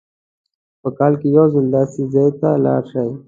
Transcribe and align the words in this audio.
په 0.81 0.89
کال 0.97 1.13
کې 1.21 1.27
یو 1.37 1.45
ځل 1.53 1.65
داسې 1.77 2.01
ځای 2.13 2.29
ته 2.39 2.49
لاړ 2.65 2.81
شئ. 2.91 3.09